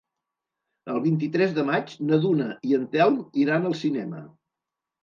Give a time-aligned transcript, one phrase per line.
[0.93, 4.27] El vint-i-tres de maig na Duna i en Telm iran al cinema.